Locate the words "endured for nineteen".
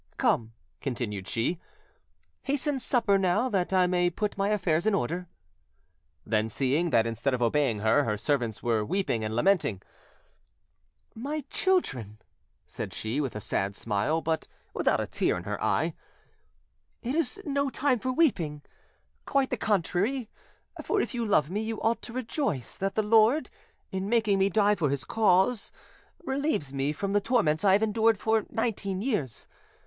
27.83-29.03